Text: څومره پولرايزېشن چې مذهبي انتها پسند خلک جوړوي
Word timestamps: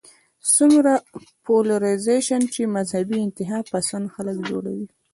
څومره 0.55 0.93
پولرايزېشن 1.45 2.41
چې 2.53 2.71
مذهبي 2.75 3.17
انتها 3.25 3.59
پسند 3.73 4.05
خلک 4.13 4.37
جوړوي 4.49 4.87